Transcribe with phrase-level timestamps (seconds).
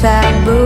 [0.00, 0.57] Taboo.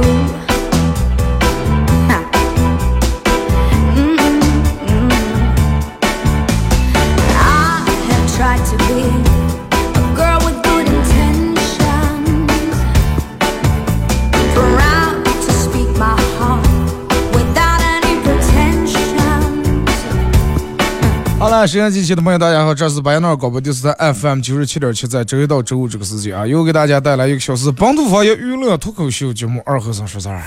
[21.63, 30.39] 好了，沈阳机器的朋友，大家好，这是白闹广播电视台 FM 九十七点七，在周一到周五这个时间啊，又给大家带来一个小时本土方言娱乐脱口秀节目《二和尚说事儿》。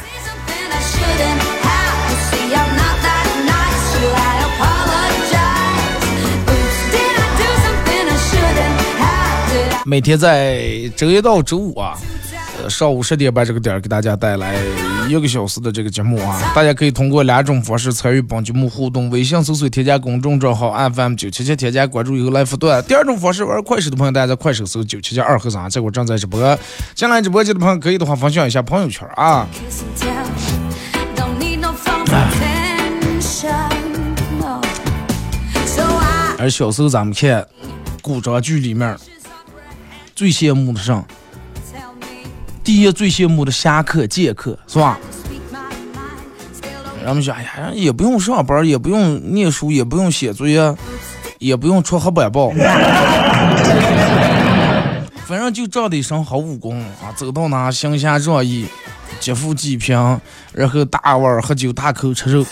[9.85, 12.24] 每天在周一到周五啊，呃，
[12.69, 14.55] 上午十点半这个点儿给大家带来
[15.07, 16.51] 一个小时的这个节目啊。
[16.55, 22.69] 大家可以通过两种方式参与本节目互动：微信搜索添加公众账号 FM 九七七，添加关注以后来互动。
[22.83, 26.57] 第二种方式，玩快手的朋友，大家在快手搜九七七二和尚，这会儿正在直播。
[26.93, 29.47] 进来直播间的朋友可以的话分享一下朋友圈啊。
[36.37, 37.45] 而小时候咱们看
[38.01, 38.95] 古装剧里面
[40.15, 41.03] 最羡慕的上
[42.65, 44.97] 第一最羡慕的侠客剑客是吧？
[47.03, 50.75] 人们说，哎呀，也不用上班，也不用念书，也不用写作业，
[51.37, 52.49] 也不用出黑板报，
[55.27, 58.65] 反正就长得一身好武功啊，走到哪行侠仗义，
[59.19, 59.95] 劫富济贫，
[60.51, 62.43] 然后大碗喝酒，大口吃肉，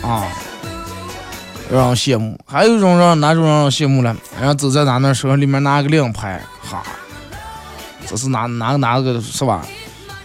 [0.00, 0.24] 啊，
[1.70, 2.38] 让人羡慕。
[2.46, 4.16] 还有一种让哪种让人羡慕了？
[4.40, 6.82] 然后走在哪那手里面拿个令牌，哈，
[8.08, 9.66] 这是哪哪哪个是吧？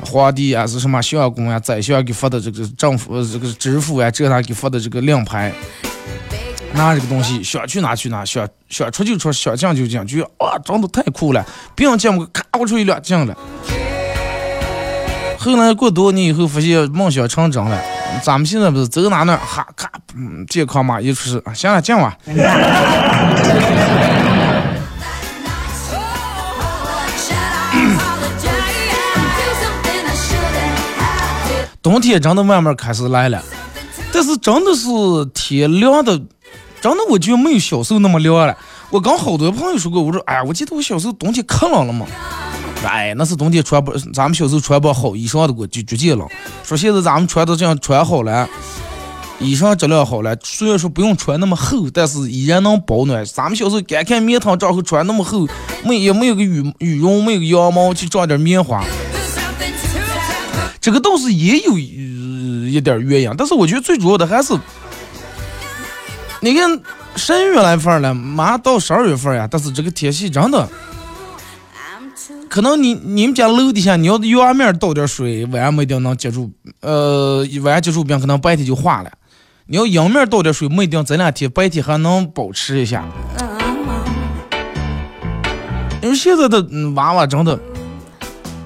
[0.05, 5.53] 皇帝啊，是什么相公呀、宰相给发的这个政府、这个知府呀，这那给发的这个令牌，
[6.73, 13.33] 拿这个东西想去哪去哪，想想出就出，想进就进，觉得哇，长得太酷了，别人见我，咔，我出一辆进了。
[15.37, 17.79] 后来过多年以后，发现梦想成真了。
[18.21, 22.17] 咱们现在不是走哪哪，哈咔，嗯，健康码一出示，啊行了，进吧。
[31.83, 33.43] 冬天真的慢慢开始来了，
[34.13, 34.87] 但是真的是
[35.33, 36.17] 天凉的，
[36.79, 38.57] 真的我觉得没有小时候那么凉了。
[38.89, 42.05] 我跟好多朋友说过，我说，哎呀，我记得我小时候冬天可冷了嘛。
[42.85, 46.25] 哎，那是冬天穿不，咱们小时候穿不好衣裳的，我就直接冷。
[46.63, 48.47] 说现在咱们穿的这样穿好了，
[49.39, 53.25] 衣裳质量好了，虽然说不用穿那么厚，但是依然能保暖。
[53.25, 55.45] 咱们小时候干看棉汤帐后穿那么厚，
[55.83, 58.81] 没也没有个羽羽绒，没有个羊毛去装点棉花。
[60.83, 64.53] 这个倒是也有、一点原因，但是我觉得最主要的还是，
[66.41, 66.77] 你看
[67.15, 70.67] 十一月来份了，马上到十二月份呀，但是这个天气真的，
[72.49, 76.51] 可能你你们家楼底下你要阳面倒点水，晚上没一定能接住，
[76.81, 79.11] 呃，晚上接住冰，可能白天就化了。
[79.67, 83.05] 你要阳面倒点水，没一定这两天白天还能保持一下。
[86.01, 86.61] 因为现在的
[86.95, 87.57] 娃娃真的，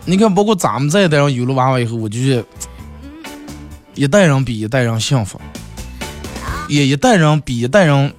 [0.09, 2.45] 你看，包括咱们这一代人有了娃娃以后，我就觉得
[3.94, 5.38] 一代人比一代人幸福，
[6.69, 8.13] 也一代人比一代人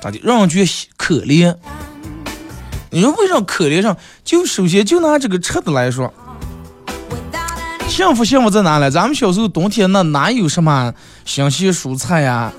[0.00, 1.52] 咋的，让人觉得可怜。
[2.90, 3.96] 你说为啥可怜上？
[4.24, 6.14] 就首先就拿这个吃的来说，
[7.88, 8.88] 幸福幸福在哪里？
[8.88, 12.52] 咱们小时候冬天那哪有什么新鲜蔬菜呀、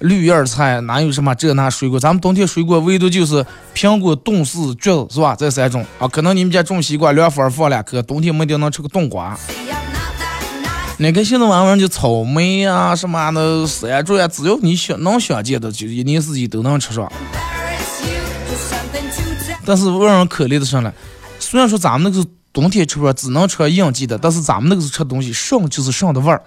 [0.00, 2.00] 绿叶菜，哪有什么这那水果？
[2.00, 3.44] 咱们冬天水果唯独就是
[3.74, 5.36] 苹果、冻柿、橘子，是吧？
[5.38, 6.08] 这三种啊。
[6.08, 9.36] 可能你们家种西瓜，凉风放两颗，冬天没定能吃个冬瓜。
[9.36, 10.94] I'm not that nice.
[10.98, 17.10] 你看现在玩意儿就草莓呀、什么的山竹呀，只要你想能想见的，就一年四季都能吃上。
[19.66, 20.92] 但是让人可怜的是呢，
[21.38, 26.42] 虽然说咱们那个冬天吃不上，只能吃应季的，但是咱们那个是吃东西上就是上的味儿，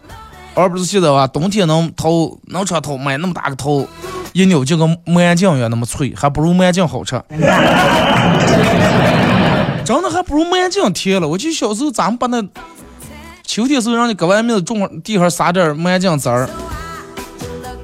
[0.55, 3.87] 而不是现在啊，冬天能头能吃头买那么大个头，
[4.33, 7.21] 一扭就跟麦酱一样那么脆，还不如麦酱好吃。
[9.83, 11.27] 真的还不如麦酱甜了。
[11.27, 12.41] 我记得小时候咱们把那
[13.43, 16.49] 秋天时候让你搁外面种地上撒点麦酱籽儿。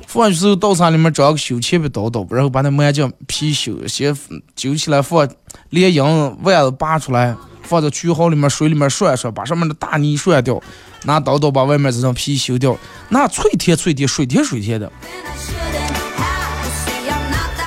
[0.07, 4.17] 放去时候，稻草里面找个修切笔刀刀，然后把那麦酱皮修先
[4.55, 5.27] 揪起来放，
[5.69, 10.59] 连缨腕子拔出来，放在渠壕里面、水里面涮涮，把上面的大泥涮掉，
[11.03, 12.77] 拿刀刀把外面这层皮修掉，
[13.09, 14.91] 那脆甜脆甜、水甜水甜的。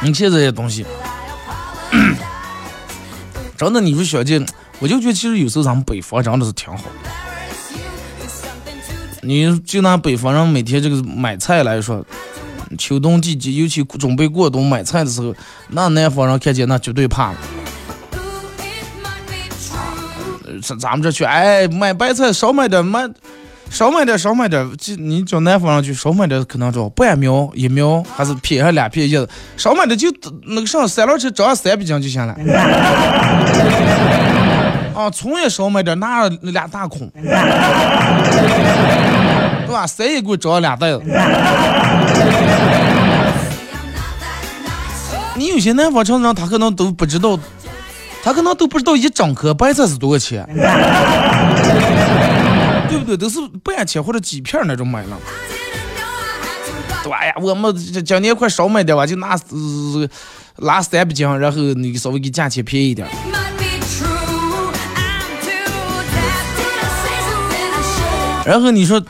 [0.02, 0.84] 你吃这些东西，
[3.56, 4.44] 真的，你说小静，
[4.80, 6.84] 我就觉得其实有时候咱们北方真的是挺好。
[9.22, 12.04] 你就拿北方人每天这个买菜来说，
[12.76, 15.32] 秋冬季节，尤其准备过冬买菜的时候，
[15.68, 17.38] 那南方人看见那绝对怕了。
[20.62, 23.08] 咱咱们这去，哎，买白菜少买点，买
[23.68, 24.70] 少买点，少买点。
[24.78, 30.08] 这你叫南方人去少买点，可能找半苗一苗，还是撇还两片叶子，少买点就
[30.46, 32.34] 那个上三轮车找上三百斤就行了。
[34.94, 37.32] 啊，葱也少买点，拿俩大孔，对
[39.72, 39.86] 吧？
[39.86, 41.02] 三一棍找俩袋子。
[45.34, 47.38] 你有些南方城市人，他可能都不知道，
[48.22, 50.46] 他可能都不知道一整颗白菜是多少钱，
[52.88, 53.16] 对不对？
[53.16, 55.18] 都是半切或者几片那种买了。
[57.02, 60.08] 对呀，我们这今年快少买点吧，就拿呃
[60.58, 63.08] 拿三百斤，然后你稍微给价钱便宜点。
[68.44, 69.00] 然后你说，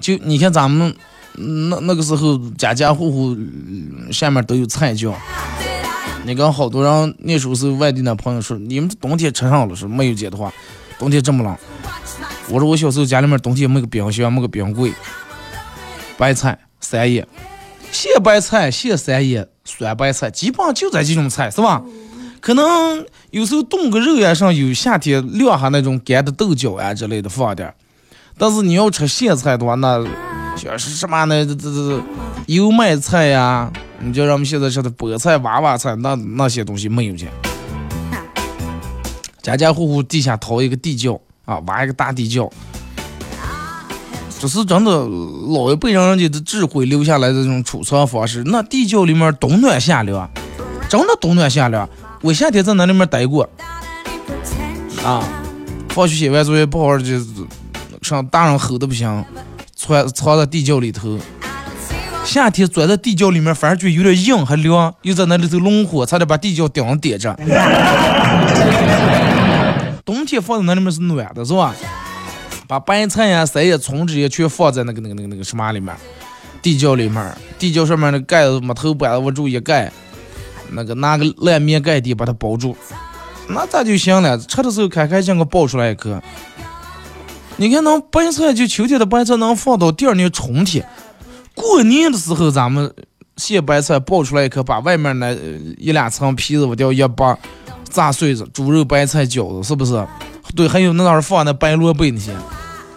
[0.00, 0.94] 就你看咱们
[1.34, 5.14] 那那个时候，家家户户嗯下面都有菜窖。
[6.24, 10.52] 你跟好多人那时候是外地的朋友说，你们冬天吃上了说没有姐的话，
[10.98, 11.56] 冬天这么冷。
[12.48, 14.92] 我说我小时候家里面冬天没个冰箱，没个冰柜，
[16.16, 17.26] 白菜三叶，
[17.90, 21.82] 咸白菜、咸三叶、酸白菜，基本上就这几种菜，是吧？
[22.40, 27.72] 可能有时候冻个肉呀，上有夏天晾下那种干的豆角呀之类的放点。
[28.38, 30.04] 但是你要吃咸菜的话，那
[30.56, 31.44] 像是什么那？
[31.44, 32.02] 这这这
[32.46, 33.70] 油麦菜呀，
[34.04, 37.28] 你就让我们现在吃的菠菜、娃娃菜，那那些东西没有去。
[39.40, 42.50] 家家户户地下掏一个地窖啊，挖一个大地窖。
[44.40, 48.42] 这是真的老一辈人人家的智慧留下来的这种储藏方式。
[48.46, 50.28] 那地窖里面冬暖夏凉，
[50.88, 51.88] 真的冬暖夏凉。
[52.22, 53.48] 我夏天在那里面待过
[55.04, 55.22] 啊，
[55.90, 57.20] 放学写完作业不好好就
[58.00, 59.24] 上大人吼的不行，
[59.76, 61.16] 藏藏在地窖里头。
[62.24, 67.36] 夏天钻在地窖里面，反而觉得有点硬还凉，又在那里头弄火，差点把地窖顶上点着。
[70.04, 71.74] 冬天放在那里面是暖的，是吧？
[72.66, 75.94] 把白菜呀、菜叶、葱这些全放在那个、那个、那个、那个什么里面，
[76.62, 79.92] 地窖里面，地窖上面的盖子木头板子往住一盖，
[80.70, 82.74] 那个拿个烂棉盖地把它包住，
[83.48, 84.38] 那咋就行了？
[84.38, 86.22] 吃的时候开开心心爆出来一颗。
[87.56, 90.86] 你看，那白菜就秋天的白菜能放到第二年春天，
[91.54, 92.92] 过年的时候咱们
[93.36, 95.32] 现白菜爆出来一颗，把外面那
[95.78, 97.38] 一两层皮子我掉一扒，
[97.88, 100.06] 炸碎子，猪肉白菜饺子是不是？
[100.54, 102.34] 对，还有那哪儿放那白萝卜那些，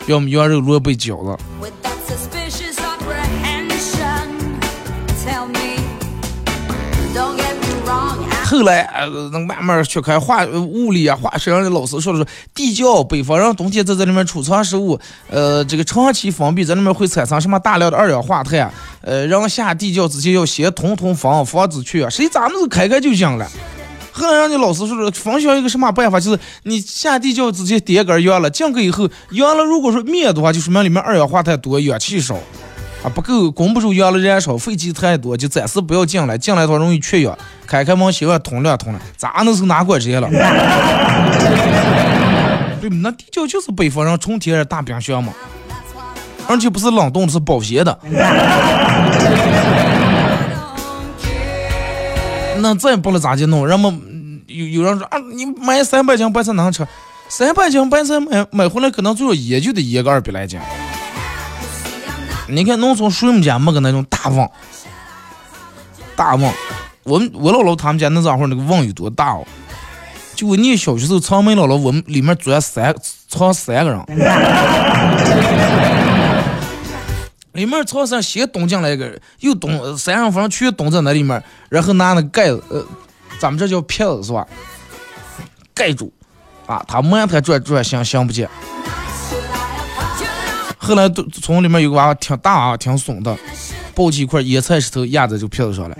[0.07, 1.43] 要么羊肉萝卜饺子。
[8.55, 14.97] 后来呃，那慢慢学开化物理啊、化学上的老师说了说，地窖北方人冬天在这里面储藏食物，
[15.29, 18.71] 呃，这个长期封闭，在里面会产生什么大量的二氧化碳，
[19.01, 23.45] 呃，人下地窖之前要先通通风，防止去啊，谁咱们开开就行了。
[24.13, 32.37] 后来人家老师说了，分享一个什么办法，就是你下地窖之前点根烟了，进去以后，烟了如果说灭的话，就说明里面二氧化碳多，氧气少。
[33.05, 37.37] 啊，不够，供不住烟了燃烧，废气太多，就暂时不要进来，进来的话容易缺氧。
[37.67, 40.27] 开开门，洗碗，通亮通了，咋能是哪管这些了？
[42.81, 45.31] 对那地窖就是北方人纯天然大冰箱嘛，
[46.47, 47.95] 而且不是冷冻，是保鲜的。
[52.57, 53.67] 那再不了咋就弄？
[53.67, 56.87] 人们有有人说啊，你买三百斤白菜能吃？
[57.29, 60.59] 三百斤白菜买买回来可能最少也就得一个二百来斤。
[62.47, 64.49] 你看农村谁们家没个那种大瓮？
[66.15, 66.53] 大瓮，
[67.03, 69.45] 我们我姥姥他们家那家伙那个瓮有多大哦？
[70.35, 72.95] 就我念小学时候，长门姥姥我们里面钻三
[73.27, 73.99] 藏三个人，
[77.53, 82.85] 里面藏上先咚进来一个人，又咚三人房全咚在那里面，然后拿那个盖子，呃，
[83.39, 84.45] 咱们这叫撇子是吧？
[85.73, 86.11] 盖住，
[86.65, 88.49] 啊，他满他转转想想不见。
[90.85, 93.35] 后来都从里面有个娃娃挺大啊，挺怂的，
[93.95, 95.97] 抱起一块野菜石头压在这个撇子上来。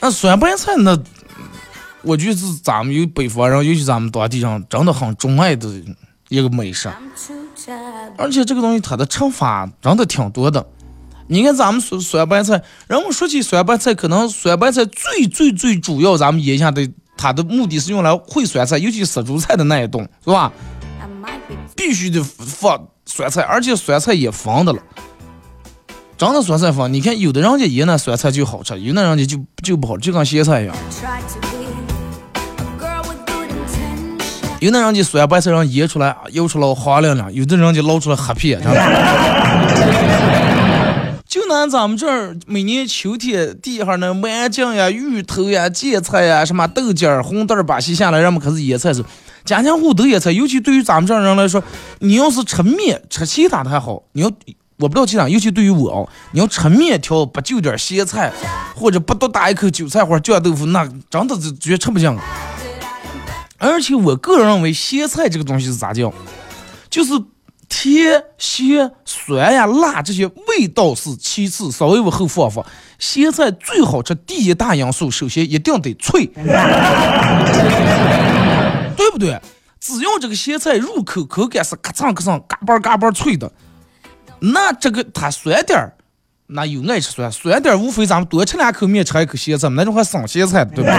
[0.00, 0.96] 那酸白菜那，
[2.02, 5.68] 我觉是咱们有北方人，尤其咱们当地人真的很钟爱的
[6.28, 6.88] 一个美食。
[8.16, 10.64] 而且这个东西它的吃法真的挺多的。
[11.26, 16.88] 你看咱们酸酸白菜，人们说起酸白菜，可能酸白菜最最最主要，咱们眼下的
[17.22, 20.50] 它的目的是用来烩酸菜，尤其杀猪菜的那一顿，是吧？
[21.76, 24.78] 必须得放酸菜，而且酸菜也放的了。
[26.16, 30.74] 真的酸菜放，你看有的人家腌那酸菜就好吃，有的人家就就不好，就跟咸菜一样。
[34.60, 39.39] 有的人家酸白菜让腌出来，腌出来黄亮亮；有的人家捞出来黑皮，真的。
[41.30, 49.04] 就拿咱们这儿每年秋天地下那蛮酱呀、芋头呀、芥菜呀、什么豆角儿、红豆儿把洗下来，人们开始腌菜是，
[49.44, 50.32] 家家户户都腌菜。
[50.32, 51.62] 尤其对于咱们这儿人来说，
[52.00, 54.32] 你要是吃面吃其他的还好，你要
[54.78, 58.32] 我不知道其他，尤其对于我哦，你要吃面条不就点咸菜，
[58.74, 62.12] 或者不多打一口韭菜花酱豆腐，那真的是绝吃不进。
[63.58, 66.12] 而且我个人认为，咸菜这个东西是咋叫？
[66.90, 67.12] 就是
[67.70, 72.62] 甜、咸、酸呀、辣这些味道是其次，稍微往后放放。
[72.98, 76.26] 咸菜最好吃，第一大因素，首先一定得脆，
[78.94, 79.40] 对不对？
[79.80, 83.50] 只要这个咸菜入口口感是咔嚓咔嚓、嘎嘣嘎嘣脆的，
[84.40, 85.94] 那这个它酸点儿，
[86.48, 90.92] 那有爱吃酸，酸点儿无非咱们多吃两口面，吃一口咸菜，那种还省咸菜的，对不对？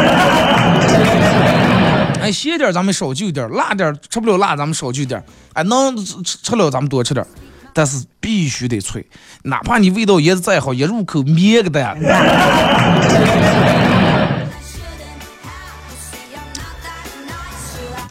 [2.22, 5.24] 哎，咸点儿咱们少就点儿，辣点儿吃不了辣咱们少就点儿，
[5.54, 7.28] 哎，能吃吃吃了咱们多吃点儿，
[7.74, 9.06] 但是必须得脆，
[9.44, 11.98] 哪怕你味道腌的再好，一入口灭个蛋。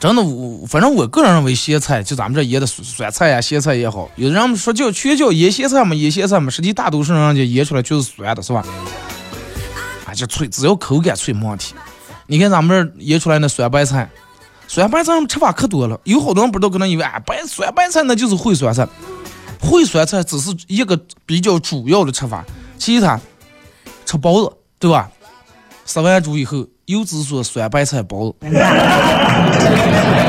[0.00, 8.64] 真的，我反正我个人认为咸菜，就咱们这腌的酸酸菜呀、咸菜也好，有的人们说叫全叫腌咸菜嘛，腌咸菜嘛，实际大多数人家腌出来就是酸的，是吧？
[10.06, 11.74] 啊，就脆，只要口感脆没问题。
[12.30, 14.08] 你看咱们这儿腌出来那酸白菜，
[14.68, 18.86] 酸白菜吃法可多了，有好多人不知道，可能以为啊，白酸白菜那就是烩酸菜，
[19.60, 20.96] 烩酸菜只是一个
[21.26, 22.44] 比较主要的吃法，
[22.78, 23.18] 其他
[24.06, 25.10] 吃包子，对吧？
[25.84, 28.36] 吃完猪以后，又只说酸白菜包子。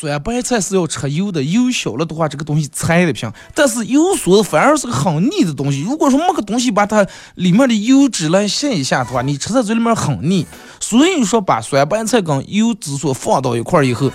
[0.00, 3.30] 酸白菜是要吃油的，油小了的话，这个东西菜的平。
[3.54, 5.82] 但是油缩反而是个很腻的东西。
[5.82, 10.46] 如果说没个东西把它里面的油脂来吸一下的话，你吃在嘴里面很腻。
[10.80, 14.10] 所以说，把酸白菜跟油脂所放到一块儿以后，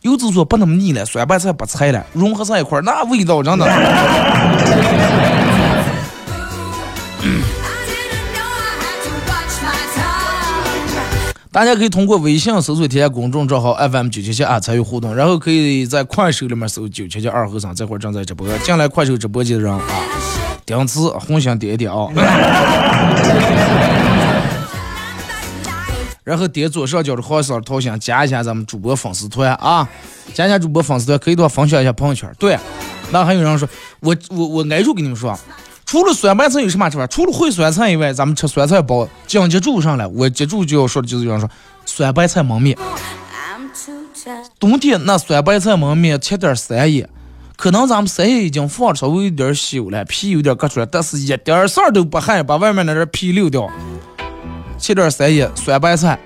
[0.00, 3.66] 油脂所不那么腻了，酸白菜不菜了，融合在一块儿，那味道真的。
[11.56, 18.46] 大家可以通过微信搜索添加公众账号 FM 九七七啊参与互动，然后可以在快手里面搜九七七二和尚，这会儿正在直播。
[18.58, 19.80] 进来快手直播间的人啊，
[20.66, 22.08] 点词红心点一点啊，
[26.24, 29.88] 然后点左上角的黄色头像加一下咱们主播粉丝团啊，
[30.34, 32.30] 加一下主播粉丝团可以多分享一下朋友圈。
[32.38, 32.58] 对，
[33.10, 33.66] 那还有人说
[34.00, 35.34] 我我我挨住跟你们说。
[35.86, 37.06] 除了酸白菜有什么吃法？
[37.06, 39.08] 除了烩酸菜以外，咱们吃酸菜包。
[39.28, 41.48] 讲接住上来，我接住就要说的就是有人说
[41.86, 42.76] 酸白菜焖面。
[44.58, 47.08] 冬天那酸白菜焖面，切点三叶，
[47.56, 53.70] 可能咱们三叶已经放稍微有点朽了，皮有点割出来，但是一点事儿都不害，把外面那点皮溜掉。
[54.76, 56.18] 切点三叶，酸白菜，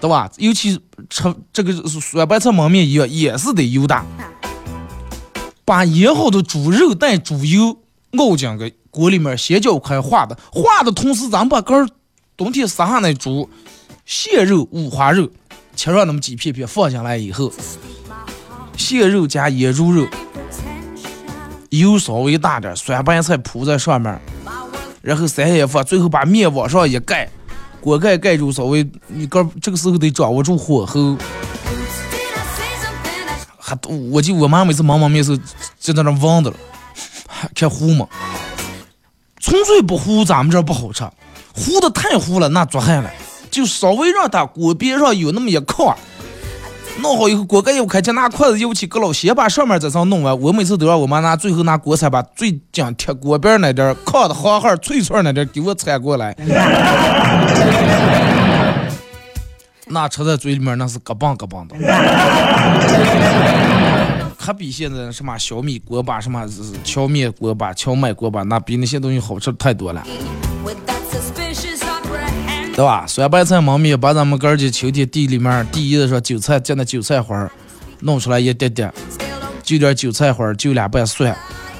[0.00, 0.30] 对吧？
[0.38, 4.02] 尤其吃这个酸白菜焖面也也是得油大，
[5.66, 7.76] 把腌好的猪肉带猪油。
[8.18, 11.88] 熬进个锅里面，先搅开化的，化的同时，咱把根儿
[12.36, 13.48] 冬天杀下那猪
[14.04, 15.28] 蟹肉、五花肉
[15.74, 17.50] 切上那么几片片放进来以后，
[18.76, 20.06] 蟹肉加腌猪肉，
[21.70, 24.20] 油稍微大点，酸白菜铺在上面，
[25.00, 27.30] 然后三叶放，最后把面往上一盖，
[27.80, 31.16] 锅盖盖住，稍微你个这个时候得掌握住火候。
[33.58, 33.78] 还
[34.10, 35.38] 我记我妈每次忙忙面时候
[35.80, 36.56] 就在那忘的了。
[37.54, 38.06] 看糊吗，
[39.40, 41.04] 纯粹不糊，咱们这不好吃。
[41.54, 43.10] 糊的太糊了，那做害了。
[43.50, 45.94] 就稍微让它锅边上有那么一块，
[47.00, 50.40] 弄好以后，锅盖一开，就拿筷子舀起搁老，先把上面这层弄完。
[50.40, 56.34] 我每次都让我妈拿最后拿锅铲把最讲贴锅边那点炕的黄哈脆脆那点给我铲过来。
[59.88, 61.76] 那吃在嘴里面那是咯嘣咯嘣的。
[64.44, 66.44] 可比现在什么小米锅巴、什么
[66.82, 70.04] 荞面锅巴、荞麦锅巴，那比那些东西好吃太多了，
[72.74, 73.06] 对吧？
[73.06, 77.48] 酸白菜焖面，把咱们哥儿秋天地里面第一的说韭菜，见的韭菜花
[78.00, 78.92] 弄出来一点点，
[79.62, 81.36] 就点韭菜花，就两瓣蒜，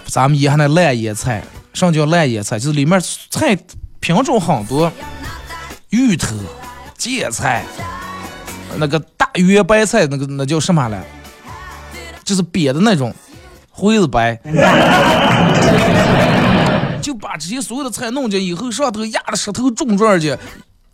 [0.06, 1.42] 咱们腌下那烂腌菜，
[1.72, 2.60] 什么叫烂腌菜？
[2.60, 3.58] 就是里面菜
[3.98, 4.92] 品种很多，
[5.90, 6.36] 芋头、
[6.96, 7.64] 芥菜，
[8.76, 11.04] 那个大圆白菜，那个那叫什么来？
[12.32, 13.14] 就是瘪的那种，
[13.70, 14.34] 灰子白，
[17.02, 20.34] 就把这些所有的菜弄进以后，上头压的石头重状去，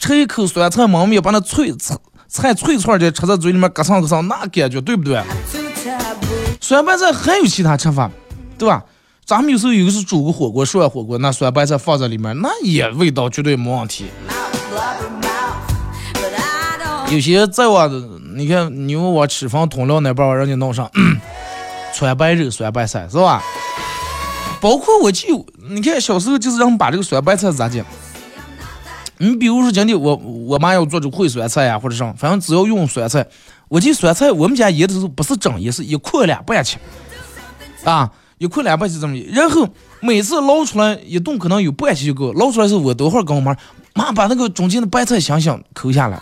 [0.01, 5.23] 吃一口酸菜焖面，把那脆菜菜脆串的吃在嘴里面，咯蹭咯蹭，那感觉对不对？
[6.61, 8.11] 酸白菜还有其他吃法，
[8.59, 8.83] 对吧？
[9.25, 14.07] 咱们有时候有的是煮个火锅，涮火锅，那酸白菜放在里面，那也味道绝对没问题。
[17.11, 17.89] 有些在我，
[18.35, 20.91] 你看你问我吃饭通料那边，人家弄上
[21.95, 23.43] 川白肉、酸白菜是吧？
[24.61, 27.85] 包括我就你看小时候就是让把这个酸白菜咋讲？
[29.17, 33.27] 你比如说今天我我妈要做这烩酸菜呀，或者啥，反正只要用酸菜，
[33.69, 36.79] 我记酸菜我们家腌的时候不是整腌，是一块两半切，
[37.85, 39.27] 啊，一块两半就这么腌。
[39.33, 39.67] 然后
[40.01, 43.57] 每次捞出来一顿可能有半切就够，捞出来时候我等会儿跟我妈
[43.95, 46.21] 妈把那个中间的白菜想想抠下来，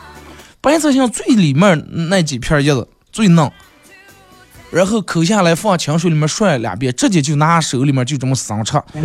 [0.66, 3.48] 白菜像最里面那几片叶子最嫩，
[4.72, 8.72] 然后抠下来放清水里面涮两遍，直接就拿手里面就这么生吃。
[8.92, 9.02] 那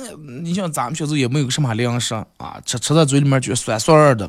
[0.00, 4.28] 个你像咱们小时候也没有什么粮食啊，吃吃在嘴里面就酸酸的，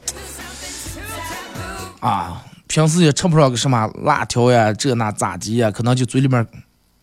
[2.00, 6.46] 啊，平时也吃不上个什么辣条呀、这那炸鸡呀，可能就嘴里面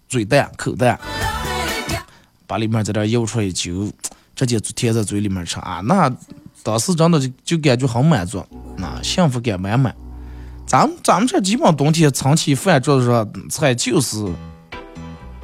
[0.09, 0.97] 嘴淡口淡，
[2.47, 3.91] 把里面这点舀出来一揪，
[4.37, 6.09] 直接就填在嘴里面吃啊，那
[6.63, 8.39] 当时真的就就感觉很满足，
[8.79, 9.95] 啊，幸福感满满。
[10.67, 14.25] 咱们咱们这基本冬天长期饭桌子上菜就是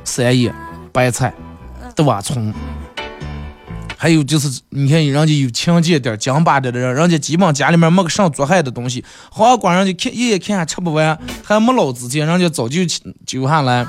[0.05, 0.55] 三叶、
[0.93, 1.35] 白菜、
[1.95, 2.21] 对吧？
[2.23, 2.53] 葱。
[4.01, 12.81] 还有就是，你看人家有勤俭点儿、讲巴点的人，人家基本家里面没个上做害的东西，好光人家看一眼看还吃不完，还没老之前，人家早就
[13.27, 13.85] 就下来，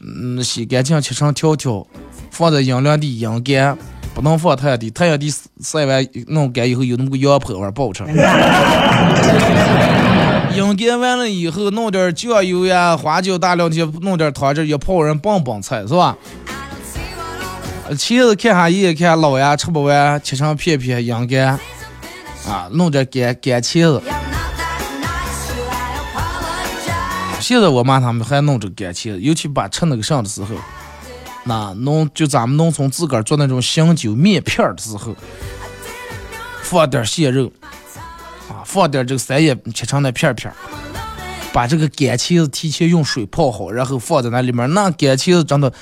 [0.00, 1.86] 嗯，洗干净切成条条，
[2.30, 3.76] 放在阴凉地阴干，
[4.18, 5.32] 不能放太阳地，太阳地
[5.62, 8.02] 晒完弄干以后有那么个羊泼味儿，不好吃。
[10.56, 16.18] 阴干完了以后，弄点酱油呀、花椒、大料去，弄点汤汁一泡人棒棒菜是吧？
[17.90, 21.56] 茄子看下一眼看老呀，吃不完，切成片片阴干，
[22.44, 24.02] 啊，弄点干干茄子。
[27.38, 30.56] 现在我妈他们还弄这个干茄子，尤其把吃那个剩的时候，
[31.48, 35.16] 那弄就咱们农村自个儿做那种香酒面片儿的时候，
[36.62, 37.50] 放点蟹肉，
[38.50, 40.54] 啊，放点这个三叶切成那片片儿，
[41.50, 45.72] 把这个干茄子提前用水泡好，然后放在那里面，那干茄子真的。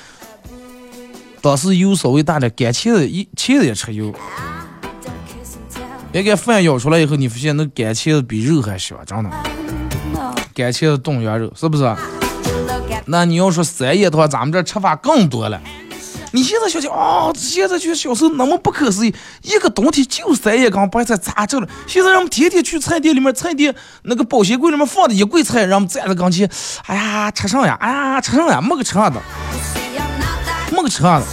[1.41, 4.15] 当时油稍微大点，干茄子一茄子也吃油。
[6.13, 9.29] 别给饭舀出来以后，你发现那干茄子比肉还香，真的。
[10.53, 11.83] 干茄子炖羊肉是不是？
[13.07, 15.59] 那你要说三叶的话，咱们这吃法更多了。
[16.31, 21.67] 你现在想想哦，现在就小时候那么不可思议，一个冬天就三叶缸白菜咋整了？
[21.87, 26.49] 现在人们天天去菜店里面，菜店那个保鲜柜里面放的一柜菜，人们站在跟前，
[26.85, 29.21] 哎呀吃上呀，哎呀吃上呀，没个吃上的。
[30.69, 31.23] 没个吃的，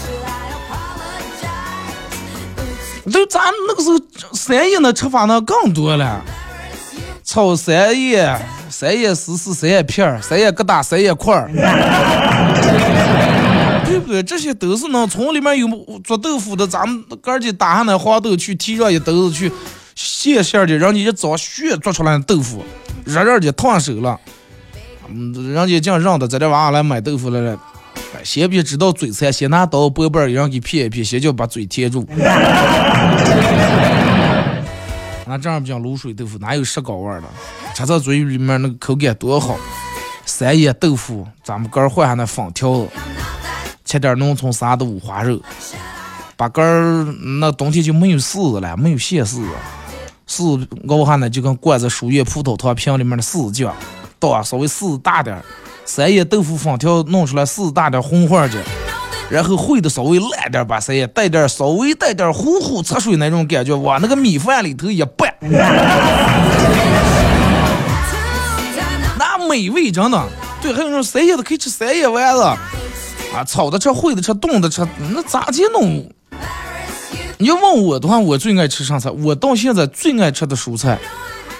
[3.11, 3.99] 就咱那个时候
[4.33, 6.23] 三叶那吃法那更多了，
[7.25, 11.49] 炒三叶、三叶丝丝、三叶片儿、三叶疙瘩、三叶块儿，
[13.87, 14.23] 对不对？
[14.23, 15.67] 这些都是能从里面有
[16.05, 19.51] 做豆腐的，咱们哥儿几打下那黄豆去提上一兜子去
[19.95, 22.63] 现馅的，人家一早血做出来的豆腐，
[23.07, 24.21] 热热的烫手了，
[25.09, 27.59] 嗯，人家净让的在这玩意儿来买豆腐来了。
[28.23, 32.07] 先别知道嘴馋，先拿刀薄瓣儿让给撇一撇，先就把嘴贴住。
[35.27, 37.27] 那这样不讲卤水豆腐，哪有石膏味儿的？
[37.75, 39.57] 吃在嘴里面那个口感多好。
[40.27, 42.89] 三叶豆腐，咱们根儿换下那粉条子，
[43.85, 45.41] 切点农村啥的五花肉，
[46.37, 47.05] 把根儿
[47.41, 49.49] 那冬天就没有柿子了，没有咸柿子，
[50.27, 53.75] 柿子熬下呢就跟灌在输液葡萄糖瓶里面的柿子酱，
[54.19, 55.45] 倒啊稍微柿子大点儿。
[55.85, 58.63] 三叶豆腐粉条弄出来，柿子大点红花的，
[59.35, 65.35] 然后烩的稍微烂点，把三叶带点稍微带点糊糊擦水那种感觉，往那个米饭里头一拌，
[69.18, 70.25] 那美味真的。
[70.62, 76.09] 对，还有那种三叶的可以吃三叶丸子，啊，炒的吃，烩的吃，冻的吃，那咋去弄？
[77.38, 79.11] 你要问我的话，我最爱吃啥菜？
[79.11, 80.97] 我到现在最爱吃的蔬菜，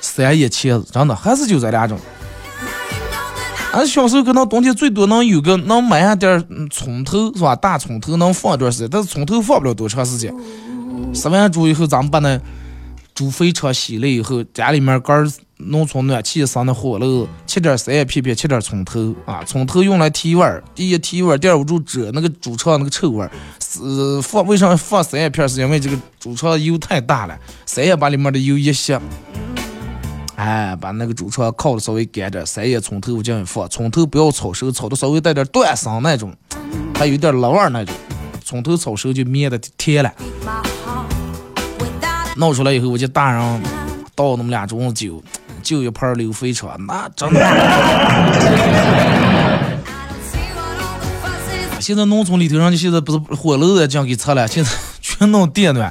[0.01, 1.99] 三叶茄子，真的还是就这两种。
[3.75, 7.57] 俺小时候可能冬天最多能有个能买下点儿葱头是吧？
[7.57, 10.33] 大葱头能放一段时间，但是葱头放不了多长时间。
[11.13, 12.41] 杀完猪以后，咱们把那
[13.15, 23.31] 猪肥肠洗了以后，家里面干农村暖气上的火炉，切点三叶片片，切点葱头啊，葱头用来提味儿，第一提味儿，第二不住遮那个猪肠那个臭味儿。
[23.59, 25.49] 是放为啥放三叶片？
[25.49, 28.97] 是因为这个猪肠油太大了，三叶把里面的油一吸。
[30.45, 36.35] 哎，把那个猪肠烤的稍微干点，三叶葱头进去放，葱头不要炒熟，炒的稍微带点断生那种，
[36.95, 37.95] 还有点辣味儿那种，
[38.45, 40.13] 葱头炒熟就面的甜了。
[42.37, 43.63] 弄出来以后，我就大人
[44.15, 45.23] 倒那么俩盅子酒，
[45.63, 47.41] 就一盘溜肥肠，那真的。
[51.81, 55.91] 现在农村里头人家现在不是火炉子这样给拆了，现在全弄电暖。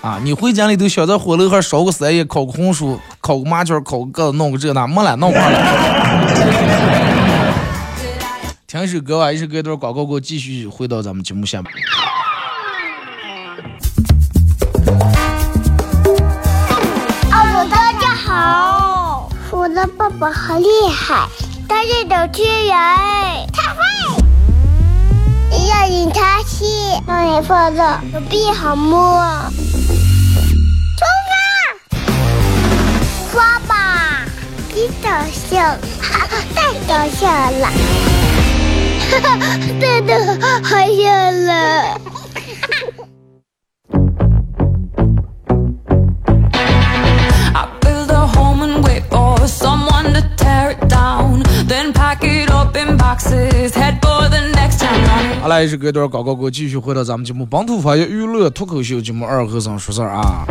[0.00, 5.58] 啊，你回家里头想在火炉还烧个三叶，烤个红薯，烤个麻雀，烤个鸽子，弄个这那，没了，弄完了。
[8.66, 11.70] 听一首歌吧，一首歌一段广告过后，继续回到咱们节目下面。
[17.30, 21.28] 哦，大家好，我的爸爸好厉害，
[21.68, 22.74] 他是主持人，
[23.52, 23.80] 他会。
[25.68, 26.64] 要引他去，
[27.06, 29.22] 让你放乐，手臂好摸。
[33.30, 34.24] 刷吧，
[34.74, 35.56] 别搞笑，
[36.00, 37.70] 哈哈，太搞笑了，
[39.08, 40.10] 哈哈，真的
[40.62, 41.48] 好笑了。
[47.54, 51.44] I build a home and wait for someone to tear it down.
[51.68, 55.40] Then pack it up in boxes, head for the next town.
[55.40, 60.44] 好来，一首歌一段广告过后，继续回到咱们节目《本土方言娱乐脱口秀》节目二和尚说事儿啊。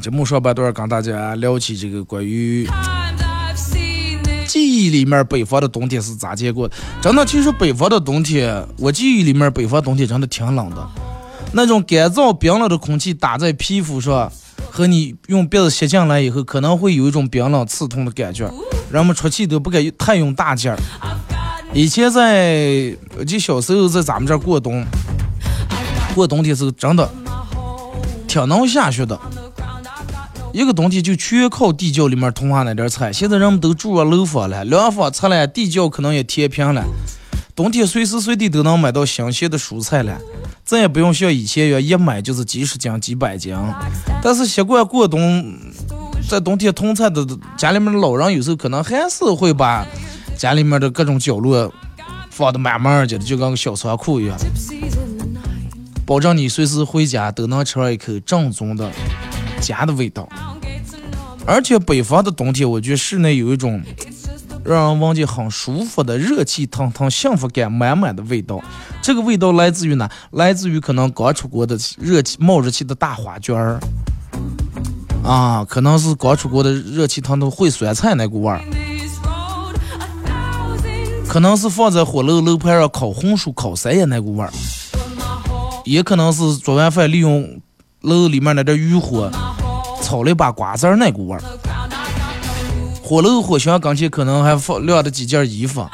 [0.00, 2.66] 节目上半段跟大家聊起这个关于.
[4.48, 6.74] 记忆里面北方的冬天是咋见过的。
[7.00, 10.88] 真的，其实北方的冬天，我记忆里面北方冬天真的挺冷的，
[11.52, 14.32] 那种干燥冰冷的空气打在皮肤上，
[14.70, 18.50] 和你用鼻子吸进来以后，可能会有一种冰冷刺痛的感觉。
[18.90, 20.76] 人们出去都不敢太用大劲儿。
[21.72, 24.84] 以前在我记得小时候在咱们这儿过冬，
[26.12, 27.08] 过冬天时候真的
[28.26, 29.16] 挺能下雪的。
[30.52, 33.12] 一个冬天就全靠地窖里面囤下那点儿菜。
[33.12, 36.84] 现在人们都住上楼房了，楼房拆了，地窖可能也填平了。
[37.54, 40.18] 冬天随时随地都能买到新鲜的蔬菜了，
[40.64, 43.56] 再也不用像以前一样一买就是几十斤、几百斤。
[44.22, 45.54] 但是习惯过冬，
[46.28, 47.24] 在冬天囤菜的
[47.56, 49.86] 家里面的老人，有时候可能还是会把
[50.36, 51.72] 家里面的各种角落
[52.30, 54.36] 放的满满的，就跟个小仓库一样，
[56.06, 58.90] 保证你随时回家都能吃上一口正宗的
[59.60, 60.28] 家的味道。
[61.46, 63.82] 而且北方的冬天，我觉得室内有一种
[64.64, 68.62] 让人闻见很舒服的热气腾腾、幸福感满满的味道。
[69.02, 70.10] 这个味道来自于哪？
[70.32, 73.80] 来自于可能刚出锅的热气冒热气的大花卷儿
[75.24, 78.60] 啊，可能是刚出锅的热气腾腾烩酸菜那股味儿，
[81.26, 84.52] 可能是放在火炉楼盘上烤红薯、烤三叶那股味儿，
[85.84, 87.60] 也可能是做完饭利用
[88.02, 89.30] 楼里面那点余火
[90.02, 91.42] 炒了一把瓜子儿那股味儿。
[93.02, 95.84] 火炉火箱跟前可能还放晾着几件衣服，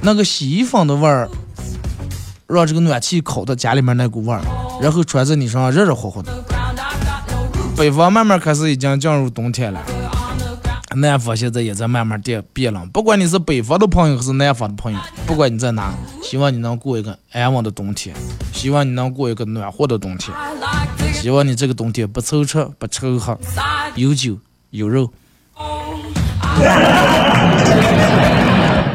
[0.00, 1.28] 那个洗衣粉的味儿，
[2.48, 4.40] 让这个暖气烤到家里面那股味儿，
[4.80, 6.32] 然后穿在你身上热热乎乎的。
[7.76, 9.80] 北方慢慢开始已经进入冬天了，
[10.96, 12.88] 南方现在也在慢慢变变冷。
[12.90, 18.14] 不管你是北方的朋友还是南方的朋友，不管你在哪，希望你能过一个安稳的冬天，
[18.52, 20.36] 希望你能过一个暖和的冬天，
[21.14, 23.38] 希望你这个冬天不愁吃不愁喝，
[23.94, 24.36] 有酒
[24.70, 25.10] 有肉。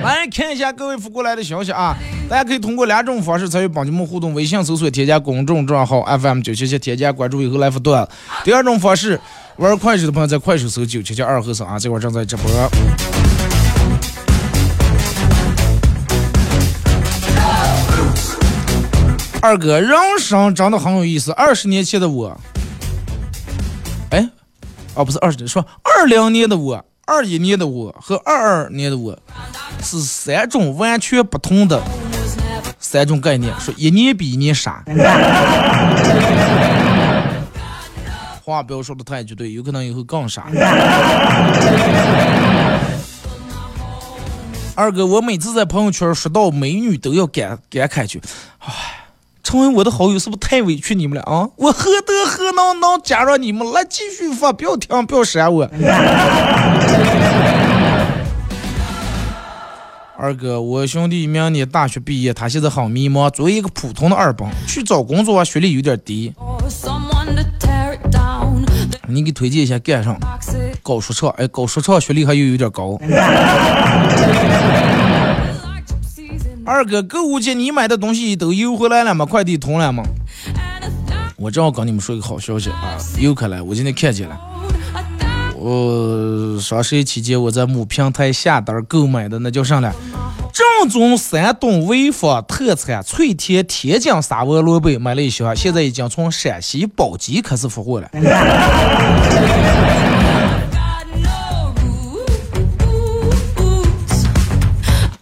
[0.04, 1.98] 来看一下各位发过来的消息啊！
[2.30, 8.08] 大家可以通过两种方式参与帮节目互动：微信搜索添加公众账号 FM 九七七，添加关注以后来发段。
[8.44, 9.20] 第二种方式，
[9.58, 12.46] 玩快手的朋友在快手搜九七七二和尚啊，这会儿正在直播。
[19.42, 21.32] 二哥，人生真的很有意思。
[21.32, 22.38] 二十年前的我，
[24.12, 24.30] 哎，
[24.96, 29.18] 哦，不是二十年，说二零年的我、二一年的我和二二年的我
[29.82, 31.82] 是三种完全不同的
[32.80, 34.84] 三种概念，说一年比一年傻。
[38.44, 40.48] 话不要说的太绝对，有可能以后更傻。
[44.76, 48.20] 二哥，我每次在朋友圈刷到美女都要感感慨句，
[48.60, 48.89] 唉，
[49.50, 51.50] 成为我的好友是不是太委屈你们了啊？
[51.56, 53.68] 我何德何能能加上你们？
[53.72, 55.68] 来继续发，不要停，不要删我。
[60.16, 63.28] 二哥，我兄弟明年大学毕业，他现在很迷茫。
[63.32, 66.32] 作为一个普通的二本，去找工作啊，学历有点低，
[69.08, 70.16] 你给推荐一下干上
[70.84, 73.00] 搞说唱，哎，搞说唱学历还有有点高。
[76.70, 79.26] 二哥，购物节你买的东西都邮回来了吗？
[79.26, 80.04] 快递通了吗？
[81.36, 84.40] 我正好跟你们说一个好消息啊，邮开了，我今天看见了。
[85.56, 89.92] 我双十一期间我在某平台下单购买的那叫啥了？
[90.54, 98.08] 正宗山东潍坊特产脆甜天津沙窝萝卜买了一箱，现在已经从陕西宝鸡开始发货了。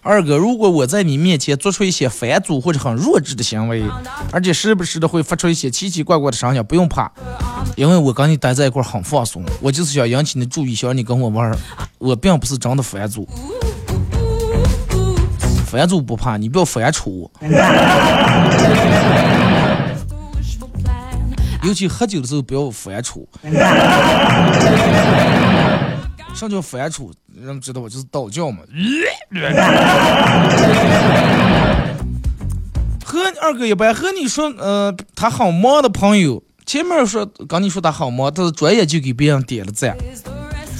[0.07, 3.83] 二哥，如果我在你面前做出一些反祖或者很弱智的行为，
[4.31, 7.11] 而且时不时的会发出一些奇奇怪怪的声音，不用怕，
[7.75, 11.51] 因为我跟你待在一块很放松，我就是想引起你的注意，想让你跟我玩，
[11.97, 13.27] 我并不是真的反祖。
[15.65, 17.29] 反祖不怕，你不要反刍我。
[21.63, 23.25] 尤其喝酒的时候不要反刍。
[26.33, 27.11] 啥叫反刍？
[27.35, 27.89] 人们知道吧？
[27.89, 28.59] 就是道教嘛。
[33.03, 39.97] 和二哥一般和你说，呃，他好忙的朋友，前面说跟你说他好忙，他是转眼就给别人点了赞。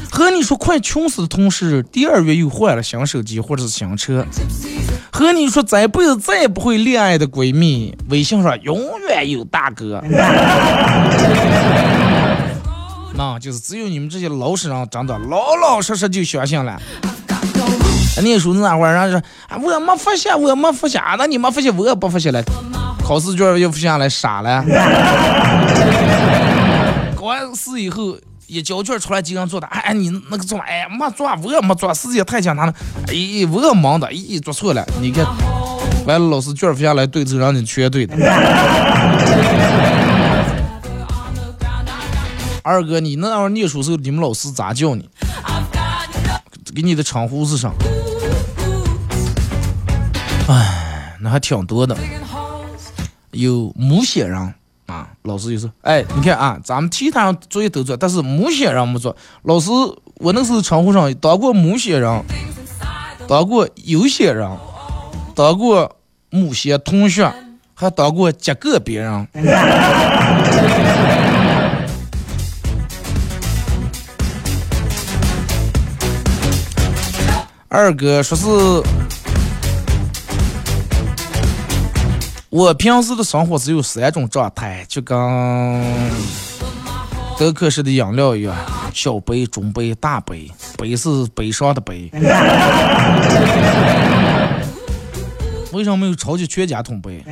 [0.09, 4.25] 和你说快穷死的同事，第二月又换了新手机或者是新车。
[5.11, 8.79] 和你说这辈子再也不会恋爱的闺蜜，微信上永
[9.09, 10.01] 远有大哥。
[13.15, 16.79] 那就是只有你们这些老实人，真的老老实实就相信了。
[18.21, 22.41] 念书那会儿，人家说啊，我没复习，我没发现，那你没复习，我也不复习了。
[23.03, 24.63] 考试卷又发现了，傻了。
[27.15, 32.73] 考完试以后，一交卷出来，几个人做的，哎，你那个做，哎，没做，我也没做，时间太简单了。
[33.07, 33.13] 哎，
[33.51, 34.85] 我也忙的，咦，做错了。
[34.99, 35.25] 你看，
[36.05, 38.15] 完了，老师卷儿发下来，对头让你全对的。
[42.63, 45.07] 二哥，你那会儿念书时候，你们老师咋叫你？
[46.75, 47.71] 给你的称呼是啥？
[50.47, 51.95] 哎，那还挺多的。
[53.31, 54.53] 有母血人
[54.85, 59.13] 啊，老师就说，哎，你看啊，咱们其他人作业都做，但是母血人没做。
[59.43, 59.69] 老师，
[60.15, 62.23] 我那时候称呼上当过母血人，
[63.27, 64.49] 当过有血人，
[65.35, 65.97] 当过
[66.29, 67.29] 母血同学，
[67.73, 69.27] 还当过几个别人。
[77.69, 78.47] 二哥说是，
[82.57, 85.15] 我平时的生活只有三种状态，就跟
[87.37, 88.55] 德克士的饮料一样，
[88.91, 92.09] 小杯、中杯、大杯，杯是悲伤的杯。
[95.71, 97.23] 为什么没有超级全家桶杯？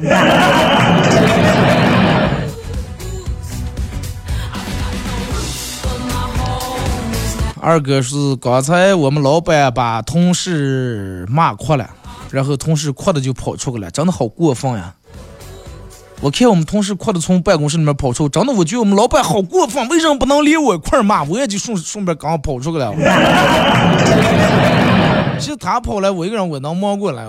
[7.59, 11.89] 二哥是刚才我们老板把同事骂哭了，
[12.29, 14.93] 然后同事哭的就跑出去了，真的好过分呀！
[16.21, 21.23] 我看我们同事哭的从办公室里面跑出，真的我觉得我们老板好过分，为什么不能连我一块骂？
[21.23, 22.93] 我也就顺顺便刚跑出去了。
[25.38, 27.25] 其实他跑来，我一个人我能忙过来。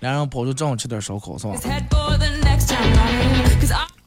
[0.00, 1.52] 两人跑出正好吃点烧烤是吧？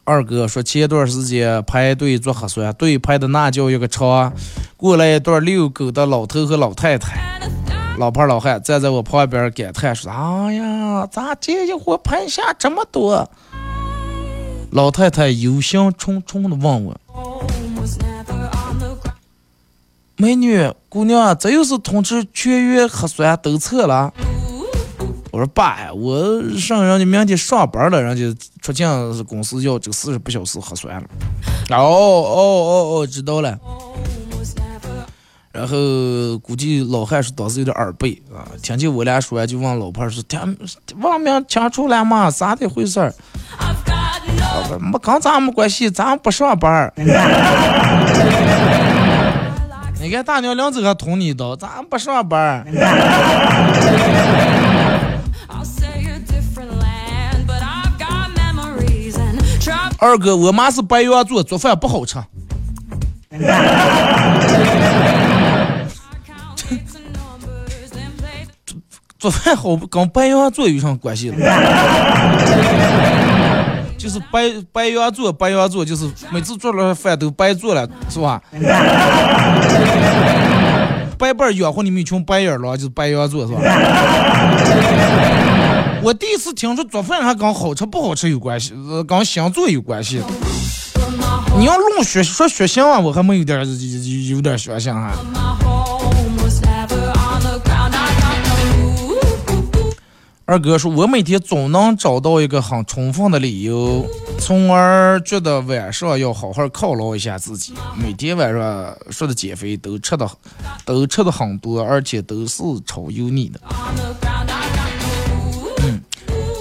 [0.03, 4.33] 二哥说，前段时间排队做核酸，队排的那叫一个长。
[4.77, 7.39] 过来一段遛狗的老头和老太太，
[7.97, 13.29] 老胖老汉站在我旁边感叹说：“哎呀，咋这一伙排下这么多？”
[14.71, 16.93] 老太太忧心忡忡的问我
[20.17, 24.13] ：“美女姑娘，这又是通知全员核酸都测了？”
[25.31, 31.07] 我说爸呀，我上人家明天上班了，人家出境公司要这个四十八小时核酸了。
[31.71, 33.57] 哦哦哦哦，知道了。
[35.55, 40.57] 然后估计老汉是当时有点耳背啊，听见我俩说完就问老伴说：“听
[41.01, 42.29] 王明听出来吗？
[42.29, 43.13] 咋的回事儿？”
[44.81, 46.91] 没跟咱没关系，咱不上班。
[50.01, 52.65] 你看大娘两嘴还捅你一刀，咱不上班。
[59.97, 62.17] 二哥，我妈是白羊座，做饭不好吃。
[69.25, 71.37] 做饭好跟白羊座有啥关系了？
[73.97, 78.39] 就是白白羊座，白羊座就是每次做了饭都白做了，是吧？
[81.17, 83.61] 白板养活你们一群白眼狼，就是白羊座，是吧？
[86.03, 90.21] 我第一次听说做饭还跟好吃不好吃有关系，呃，跟星座有关系。
[91.57, 95.13] 你要论血说血型啊，我还没有点有有点血型哈。
[100.47, 104.05] 二哥说，我每天总能找到一个很充分的理由，
[104.37, 107.73] 从而觉得晚上要好好犒劳一下自己。
[107.99, 110.29] 每天晚上说的减肥都吃的
[110.85, 113.59] 都吃的很多，而且都是超油腻的。
[115.79, 115.99] 嗯，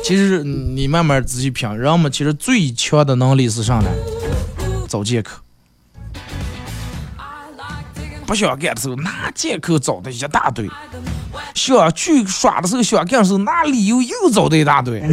[0.02, 3.90] 其实你慢慢仔细品，人们其实最强的能力是啥呢？
[4.88, 5.43] 找借口。
[8.26, 10.66] 不想干的时候，那借口找的一大堆；
[11.54, 15.00] 想去耍的时候，想干的时候，那理由又找的一大堆。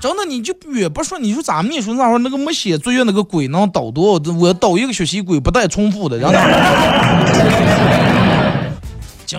[0.00, 4.18] 真的，你就越不说，你说咱们你说那会儿那个没写作业那个鬼能倒多？
[4.38, 6.40] 我倒一个学习鬼不带重复的，真的。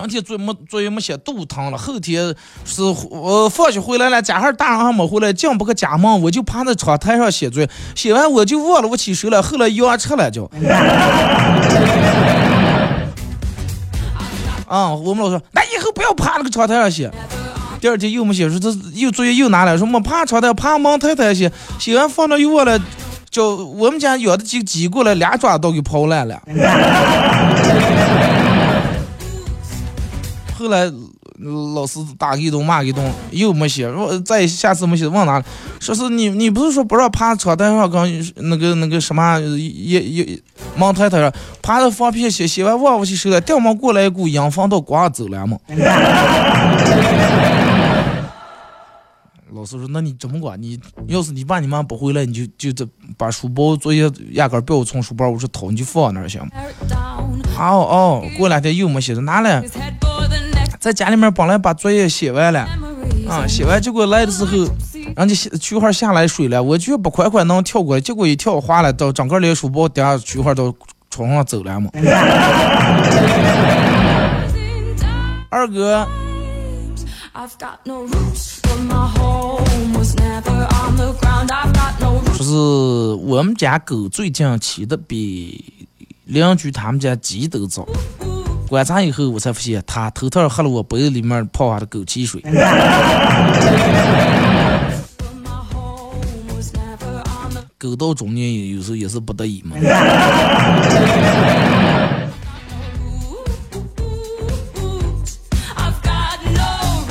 [0.08, 1.76] 天作业没作业没写，肚疼了。
[1.76, 9.42] 后天是我放学回来了，家孩大人还没回来，进不去家门，我就趴在窗台上写作业，写完我就忘了我起手了。
[9.42, 10.50] 后来羊吃了就。
[14.66, 17.10] 啊、我们老师说，那以后不要趴那个窗台上写。
[17.78, 22.80] 第二天又没写，说这又作业又拿来，说没趴窗台，趴门台台写，写完放那又忘了，
[23.30, 26.40] 叫我们家养的鸡鸡过来，俩爪都给刨烂了。
[30.62, 30.90] 后来
[31.74, 35.44] 老师打一顿骂一顿，又没写，我再下次没写，忘哪里？
[35.80, 40.40] 说是你你不是说不让趴床单上跟那个那个什么也也
[40.76, 45.58] 忙太太上趴着放屁写，写完忘不起手来，掉毛过来一股阴风都刮走了嘛。
[49.54, 50.60] 老师说：“那你怎么管？
[50.60, 56.48] 你要是你爸你妈不回来，你就就这把书包作业压根儿不要从书包我说掏，你就放那儿行吗？”
[57.58, 59.62] 哦哦，过两天又没写，拿来
[60.82, 62.66] 在家里面本来把作业写完了，
[63.28, 64.50] 啊，写完结果来的时候，
[65.14, 70.74] 人家菊花下来水了，我就不快快能跳过来，结果一跳滑了，到整个连书包底下菊花都
[71.08, 71.88] 床上走了嘛。
[75.50, 76.04] 二哥.
[82.36, 82.52] 说是
[83.22, 85.86] 我们家狗最近起的比
[86.24, 87.86] 邻居他们家鸡都早。
[88.72, 92.40] 观察以后，我才发现他偷偷喝了我杯子里面泡下的枸杞水。
[97.76, 99.76] 狗到中年有时候也是不得已嘛。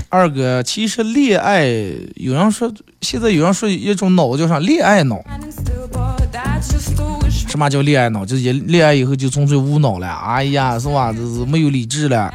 [0.10, 1.68] 二哥，其实恋爱
[2.16, 5.24] 有人说，现在有人说一种脑叫啥恋爱脑。
[7.30, 8.26] 什么叫恋爱脑？
[8.26, 10.08] 就是一恋爱以后就纯粹无脑了。
[10.08, 11.12] 哎呀，是吧？
[11.12, 12.34] 这是没有理智了，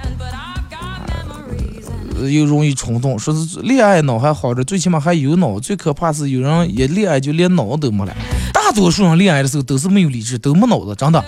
[2.20, 3.18] 呃又容易冲动。
[3.18, 5.58] 说是恋爱脑还好着，最起码还有脑。
[5.60, 8.14] 最可怕是有人一恋爱就连脑都没了。
[8.52, 11.24] 大多数人恋爱的时候都是没有理智，都没脑子，真的。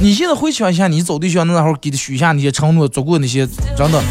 [0.00, 4.02] 你现在回想一下，你找对象那会儿给他许下那些承诺，做过那些真的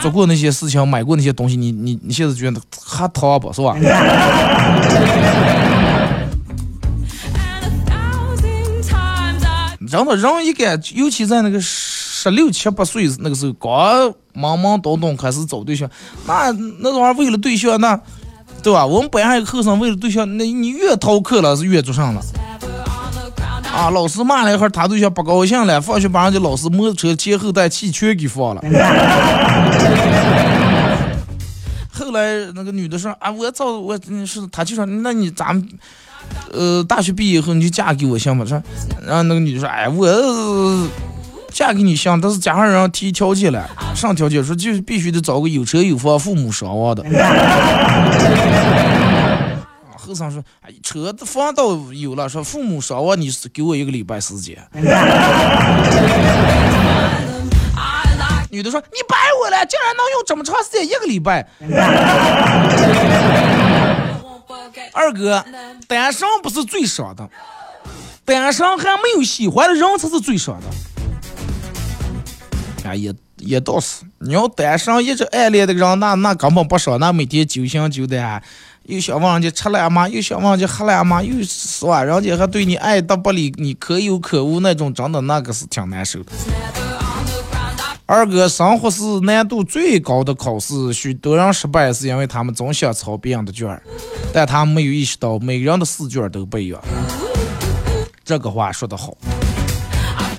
[0.00, 3.76] 做过那些事情，买过那些东西，你你你现在觉得还淘不是吧？
[9.86, 15.88] 人的人一该，尤其在那个十六七八岁那个时候，刚懵懵懂懂开始找对象，
[16.26, 17.98] 那那玩意儿为了对象，那
[18.62, 18.84] 对吧？
[18.84, 22.20] 我们班上有个后生为了对象，那你越逃课了是越做上了
[23.72, 23.90] 啊！
[23.90, 28.62] 老师骂了一会儿，他对象不高兴了，放学把人家老师摩托车前后带气全给放了。
[31.92, 35.66] 后来那个女的说啊，我早我嗯是，他就说那你咱们
[36.52, 38.44] 呃大学毕业以后你就嫁给我行吗？
[38.44, 38.62] 说，
[39.06, 40.88] 然后那个女的说，哎我。
[41.52, 47.02] 嫁给你行，但是家上人提条件了，上条件说就必须得找个有车有房、父母双亡的。
[49.96, 54.58] 后生说：“哎，车子房倒有了，说父母双亡，你给我一个礼拜时间。”
[58.50, 61.48] 女的说：“你白我了，竟然能用这么长时间，一个礼拜。
[64.92, 65.44] 二哥，
[65.86, 67.28] 单身不是最爽的，
[68.24, 70.66] 单身还没有喜欢的人才是最爽的。
[72.88, 78.42] 哎，也也倒是，你要单身一直暗恋的人，那那根本不伤，那每天揪心揪的，
[78.84, 80.08] 又想问人家吃了吗？
[80.08, 81.20] 又想问人家喝了吗？
[81.22, 82.04] 又是吧？
[82.04, 86.32] 人家还对你爱答不理，你可有可无那种，真的那个是挺难受的。
[88.08, 93.82] 二哥，生活是难度最高的考试，许多人失败是因为他们总想抄别人的卷儿，
[94.32, 96.80] 但他们没有意识到每个人的试卷都不一样。
[98.24, 99.12] 这个话说得好，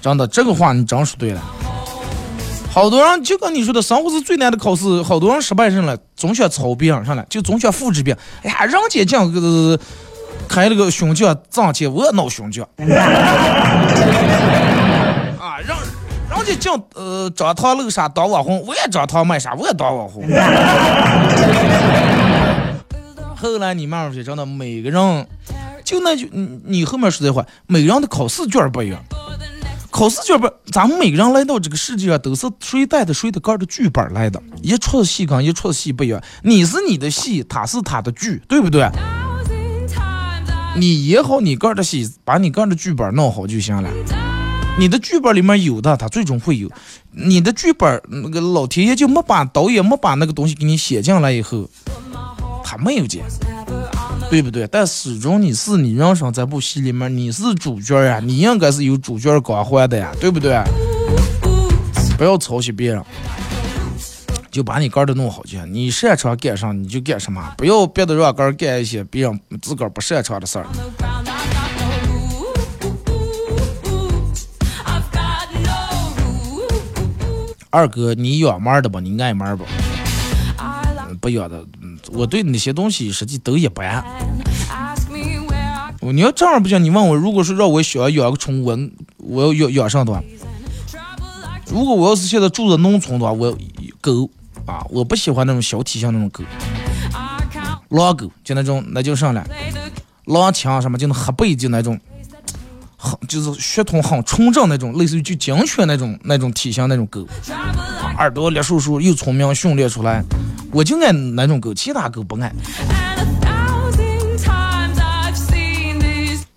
[0.01, 1.43] 真的，这个话你真说对了。
[2.71, 8.23] 好多人就跟你说的，生活是最难的考试，好多人失败上了，总想抄别人上来，就总想复制别人。
[8.43, 9.77] 哎呀，人家讲个
[10.47, 12.65] 开了个胸酱挣钱，我也闹胸酱。
[16.47, 20.23] 啊，让人家净呃张堂露啥当网红，我也张堂卖啥，我也当网红。
[23.35, 25.27] 后来你慢慢发现，真的每个人，
[25.83, 28.99] 就那句你你后面说这话，每个人的考试卷不一样。
[29.91, 36.21] 考试卷不，咱们每个人来到这个世界上都是谁带的谁的个儿的剧本来的，一出的戏跟一出的戏不一样。
[36.43, 38.87] 你是你的戏，他是他的剧，对不对？
[40.75, 43.89] 你演好你个儿的戏，把你个儿的剧本弄好就行了。
[44.79, 46.69] 你的剧本里面有的，他最终会有。
[47.11, 51.67] 你的剧本那个老天爷就没把导演没把那个东西给你写进来以后，
[52.63, 53.23] 他没有剪，
[54.29, 54.67] 对不对？
[54.67, 60.61] 但始终你是你人生这部戏里面你是主角呀，你应该是有主角光环的呀，对不对？
[62.15, 63.03] 不要抄袭别人，
[64.51, 65.73] 就把你个儿的弄好就行。
[65.73, 70.67] 你擅长干啥你就干什么，不要别的让个儿干一些别人自个儿不擅长的事儿。
[77.69, 78.99] 二哥，你养猫的吧？
[78.99, 79.65] 你爱猫不？
[81.19, 81.65] 不养的，
[82.11, 84.03] 我对那些东西实际都一般。
[85.99, 88.77] 你要这样不行，你问我，如果说让我想要养个宠物，我
[89.17, 90.21] 我要养养上的话？
[91.69, 93.51] 如果我要是现在住在农村的话，我
[93.99, 94.29] 狗
[94.65, 96.43] 啊，我不喜欢那种小体型那种狗，
[97.89, 99.45] 狼狗就那种，那就上来，
[100.25, 101.99] 狼枪什么就那黑背就那种，
[103.07, 107.25] 很就是血统很纯正那种，类似于就警犬那种那种体型那种狗，
[108.17, 110.21] 耳朵裂叔叔又聪明训练出来，
[110.71, 112.53] 我就爱那种狗，其他狗不爱。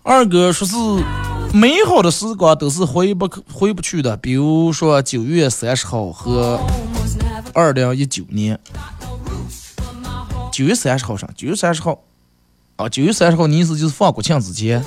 [0.03, 0.75] 二哥说是
[1.55, 6.59] 美好的时光都是回不回不去的，比如说九月三十号和
[7.55, 8.59] 二零一九年。
[10.53, 12.01] 九月三十号上，九月三十号，
[12.77, 14.83] 啊，九月三十号你意思就是放国庆之前。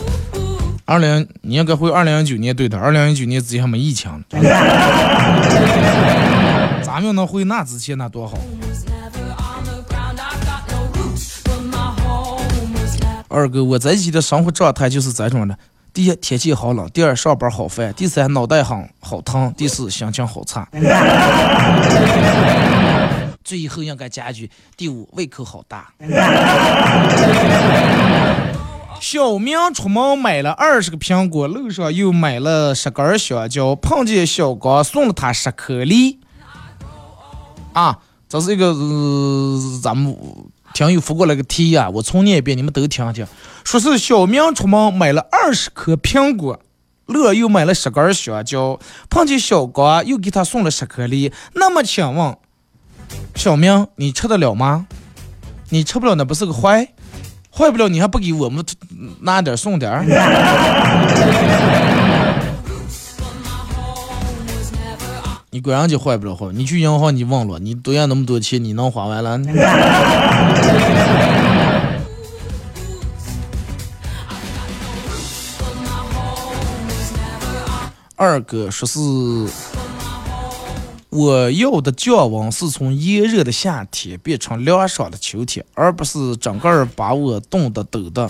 [0.86, 4.22] 二零你应该回二零一九年对的，二零一九年之前还没疫情呢。
[6.84, 8.38] 咱们要能回那之前那多好。
[13.30, 15.58] 二哥，我在一起的生活状态就是这种的：
[15.94, 20.68] 第一，天气好冷；第二，上班好烦；第三，脑袋很好疼；第四，心情好差。
[23.44, 25.94] 最后应该加一句：第五，胃口好大。
[29.04, 36.22] 小明出门买了二十个苹果，路上又买了十根香蕉，碰见小刚送了他十颗梨。
[37.74, 38.00] 啊，
[38.30, 38.74] 这是一个、
[39.82, 40.18] 咱们
[40.74, 43.28] 听友发过来个题啊，我重念一遍，你们都听听。
[43.66, 46.62] 说是小明出门买了二十颗苹果，
[47.06, 48.80] 乐又买了十根香蕉，
[49.10, 51.34] 碰见小刚又给他送了十颗梨。
[51.56, 52.38] 那么请问，
[53.36, 54.88] 小明你吃得了吗？
[55.72, 56.94] 你吃不了那不是个坏，
[57.56, 58.66] 坏不了你还不给我们
[59.22, 60.04] 拿点送点儿？
[65.52, 69.40] 你管人家坏不了坏，你去银行你问了，你多要那么多钱，你能花完了？
[78.16, 79.00] 二哥说是，
[81.16, 88.28] 我要的降温是从炎热的夏天变成凉爽的秋天，而不是整个把我冻得抖的。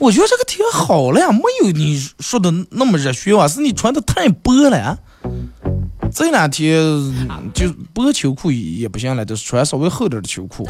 [0.00, 4.98] 我觉得这个天好了呀，没有你说的那么热血啊，是你穿的太薄了。
[6.12, 6.82] 这两天
[7.54, 10.66] 就薄秋裤也不行了，就是穿稍微厚点的秋裤。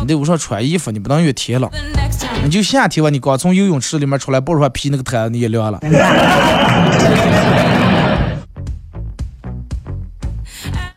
[0.00, 1.70] 你得屋上穿衣服，你不能越天冷。
[2.42, 5.78] 你就夏天吧，你刚从游泳池里面出来，抱着块皮那个毯你也凉了。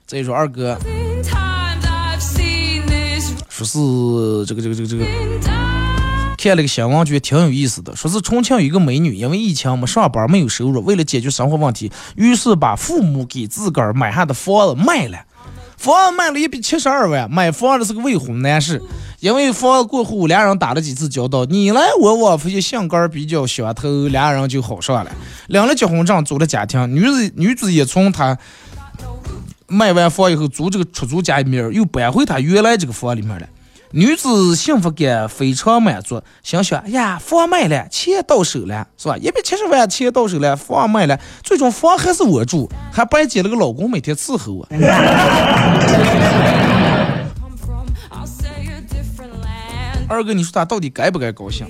[0.10, 0.76] 再说二哥
[3.48, 3.78] 说是
[4.48, 5.06] 这个这个这个这个。
[6.36, 7.96] 看了个新闻，觉得挺有意思的。
[7.96, 15.20] 说是重庆有一个美女，因为疫情没上班，没有收入，为了解决生活问题，于是把父母给自个儿买下的房子卖了。
[15.78, 18.82] 房子卖了一笔七十二万，买房的是个未婚男士。
[19.20, 25.12] 因为房子过户，俩人打了几次交道，你来我往，发现性格比较相投，俩人就好上了。
[25.48, 26.96] 领了结婚证，组了家庭。
[26.96, 28.38] 女子女子也从他
[29.70, 33.48] 卖完房以后租这个出租家里面，又搬回他原来这个房里面了。
[33.92, 39.18] 女子幸福感非常满足，心想：哎呀，房卖了，钱到手了，是吧？
[39.18, 44.68] 一百七十万钱到手了，房卖了，最终房还是我住，还白捡了个老公每天伺候我。
[50.08, 51.66] 二哥，你说他到底该不该高兴？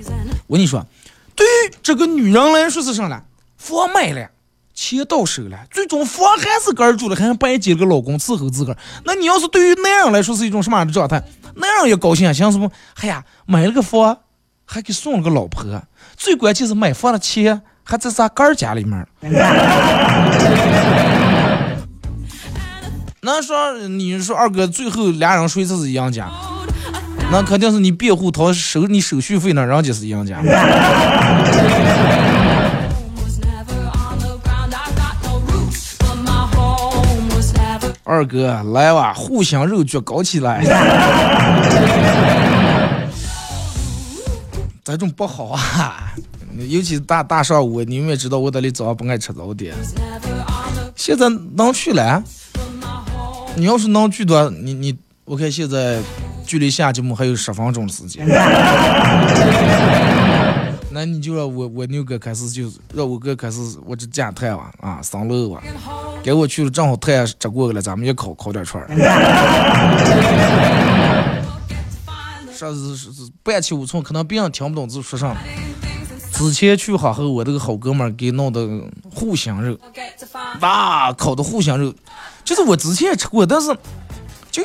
[0.47, 0.85] 我跟你说，
[1.35, 3.21] 对于这个女人来说是啥呢？
[3.57, 4.29] 房卖了，
[4.81, 8.77] 钱到手了，最终房还是个儿住了，还白捡了个老公伺候自个儿。
[9.03, 11.21] 那你要是对于男人来说是一种什么样的状态？
[11.55, 12.71] 男人也高兴啊，像什么？
[13.01, 14.19] 哎呀，买了个房，
[14.63, 15.65] 还给送了个老婆，
[16.15, 19.05] 最关键是买房的钱还在咱哥儿家里面。
[23.21, 26.31] 那说你说二哥最后俩人谁才是赢家？
[27.33, 30.39] 那肯定是你辩护掏收你手续费呢，人家是赢家。
[38.19, 40.61] 二哥，来吧，互相肉脚搞起来。
[44.83, 46.13] 这种不好啊，
[46.67, 49.73] 尤其是大大上午，你们也知道我这里早上不爱吃早点。
[50.97, 52.21] 现在能去了？
[53.55, 55.99] 你要是能去的，你你，我看现在
[56.45, 58.27] 距离下节目还有十分钟的时间。
[60.99, 65.63] 那你就让我我牛哥开始就让我哥开始我这加碳啊啊上楼啊，
[66.21, 68.89] 给我去了正好碳折过了，咱们也烤烤点串儿。
[72.53, 75.33] 说是是是半气五寸，可能别人听不懂字说啥。
[76.33, 78.67] 之前去哈后，我这个好哥们儿给弄的
[79.09, 79.79] 护香肉，
[80.59, 81.93] 哇，烤的护香肉，
[82.43, 83.73] 就是我之前也吃过，但是
[84.51, 84.61] 就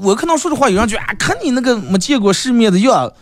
[0.00, 3.12] 我可能说的话，有人觉得啊，看你那个没见过世面的样。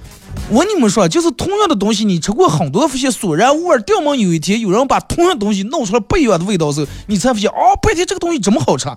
[0.52, 3.80] 我跟你们说，就是同样的东西，你吃过很多，发现索然无味儿。
[3.82, 8.88] 掉么有一天有人把同样东西弄出来不一样的味道时候，你才发现哦，白天这个东西这么好吃，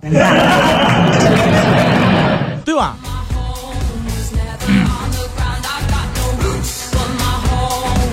[2.64, 2.96] 对吧？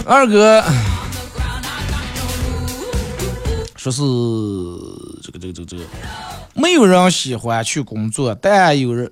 [0.06, 0.64] 二哥
[3.76, 4.02] 说是
[5.24, 5.84] 这个这个这个这个，
[6.54, 9.12] 没有人喜欢去工作，但有人，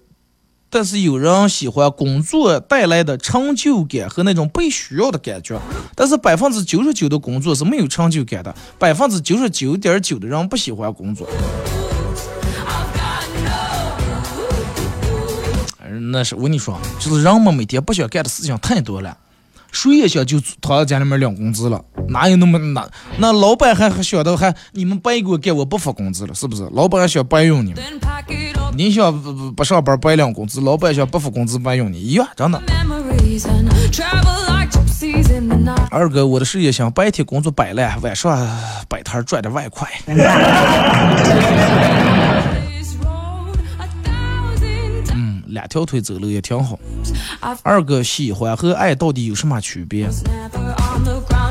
[0.70, 5.60] 但是有人喜欢工作带来的成就感和那种被需要的感觉。
[5.96, 11.28] 但是百分之九十九的工作是没有成就感的，百分之九十九点九的人不喜欢工作。
[16.12, 19.16] 那是我跟你说，就是人们每天不想干的事情太多了。
[19.72, 22.88] 谁也想就躺在家里面领工资了，哪有那么哪？
[23.18, 26.68] 那老板还还想到还你们白给我干，我不发工资了，是不是？
[26.74, 27.84] 老板还想白用你们.
[28.76, 32.62] 你想不不不上班白领工资，老板想不发工资白用你，一样真的。
[35.92, 38.48] 二哥，我的事业想白天工作摆烂，晚上
[38.88, 39.88] 摆摊赚点外快。
[45.60, 46.80] 两条腿走路也挺好。
[47.64, 50.10] 二哥，喜欢和爱到底有什么区别.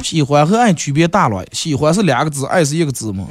[0.02, 3.26] 喜欢和爱区别大了，喜欢是两个字，爱是一个字嘛。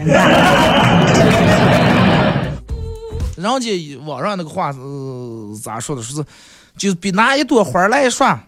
[3.36, 6.04] 人家网上那个话，呃，咋说的？
[6.04, 6.26] 说是
[6.78, 8.44] 就是比拿一朵花来说，啊，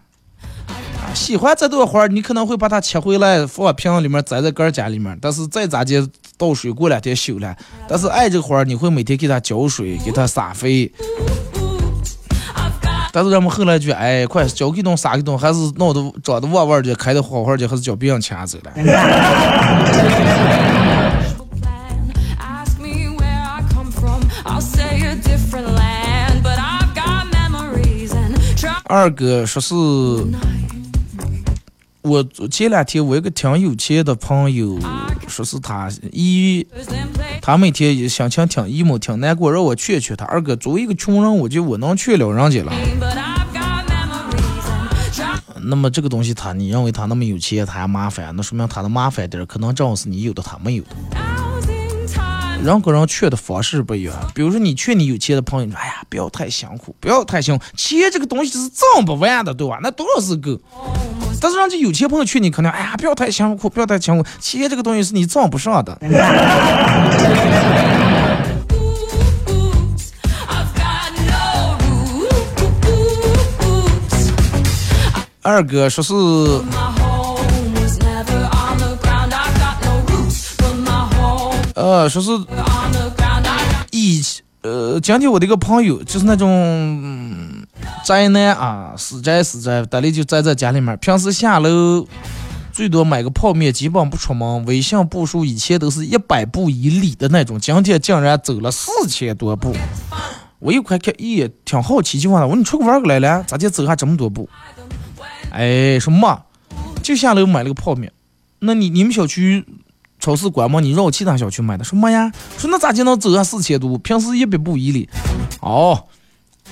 [1.12, 7.56] 喜欢这朵花，你可能会把它切回来放瓶里面，栽在个人家里面，但是再咋的倒水，过两天修了。
[7.88, 10.92] 但是爱这个花，你会每天给它浇水，给它撒肥。
[13.12, 18.70] 但是人们后来就，哎，快交给动撒给动，还是弄得长得旺旺的，开的好好的，还是叫别人钱走了。
[18.76, 18.82] a
[21.60, 22.12] plan.
[22.38, 24.22] Ask me where I come from.
[24.44, 29.74] I'll say a different land, but I've got memories and travel 二哥说是，
[32.02, 34.78] 我前两天我一个挺有钱的朋友，
[35.28, 37.40] 说是他一 and play.
[37.42, 40.24] 他每天心情挺 emo 挺难过，让我劝劝他。
[40.24, 42.72] 二哥作为一个穷人，我就我能劝了人家了。
[45.62, 50.96] 那么这个东西他，你认为他那么有钱，他还麻烦，那说明他的麻烦点可能正好是你有的他没有的。
[52.64, 54.14] 人跟人劝的方式不一样。
[54.34, 59.78] 比如说你劝你有钱的朋友，哎呀不要太辛苦，不要太辛苦，钱这个东西是挣不完的，对吧？
[59.82, 60.58] 那多少是够。
[61.40, 65.98] 但是让这有钱朋友劝你，可能哎呀不要太辛苦，不要太辛苦，钱这个东西是你挣不上的。
[75.42, 77.98] 二哥说是 My home was
[84.62, 87.66] 呃，今天我的一个朋友就是那种、嗯
[88.04, 92.06] 宅男啊，死宅死宅，大力就宅在家里面，平时下楼
[92.70, 94.64] 最多买个泡面，基本不出门。
[94.66, 99.74] 微信步数以前都是一百步以里的那种，今天竟然走了四千多步。
[100.58, 103.42] 我一块看，咦，挺好奇，就问他，我说你出去玩儿来了？
[103.44, 104.46] 咋就走下这么多步？
[105.50, 106.42] 哎，说嘛，
[107.02, 108.12] 就下楼买了个泡面。
[108.58, 109.64] 那你你们小区
[110.20, 110.84] 超市关门？
[110.84, 111.82] 你绕其他小区买的？
[111.82, 112.30] 说么呀？
[112.58, 113.96] 说那咋就能走上四千多？
[113.98, 115.08] 平时一百步以里。
[115.60, 116.04] 哦，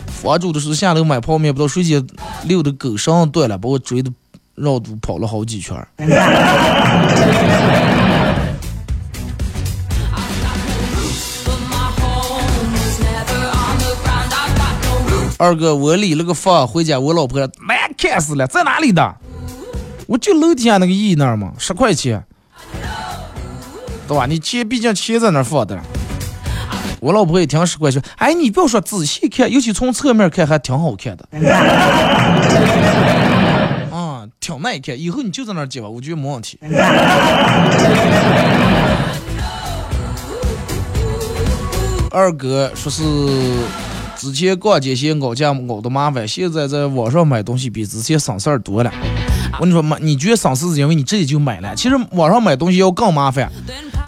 [0.06, 2.06] 房主的是下楼买泡面，不知道谁家
[2.44, 4.12] 溜的狗绳断了，把我追的
[4.54, 5.76] 绕路跑了好几圈。
[15.40, 17.50] 二哥，我理了个发，回家我老婆难
[17.96, 19.14] 看死了，在哪里的？
[20.06, 22.24] 我就楼底下那个姨那儿嘛，十块钱，
[24.08, 24.26] 对吧？
[24.26, 25.78] 你钱毕竟钱在那儿放的。
[27.00, 31.24] 我老婆一听十块钱，哎，你不要说仔细看，尤其从侧面看还挺好看的。
[33.92, 36.58] 啊， 挺耐看，以后你就在那儿接吧，我觉得没问题。
[42.10, 43.04] 二哥说是
[44.16, 48.90] 之前逛街嫌熬价熬的麻烦，现在在网上买东西比之前省事儿多了。
[49.52, 53.48] 我跟你说买，你觉得省事是因为你自己就买了，其实网上买东西要更麻烦，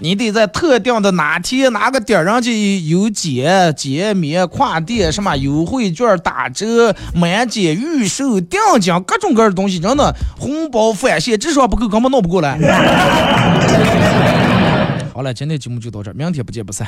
[0.00, 12.58] 你得在特定的哪天哪个点儿上去有减减免、跨店什么优惠券、打折、满减、预售、定金，各种各样的东西，真的红包返现，至少不够根本弄不过来。
[15.12, 16.86] 好了，今天节目就到这儿，明天不见不散。